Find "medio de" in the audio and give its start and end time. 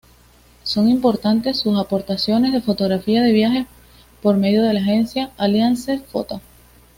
4.35-4.73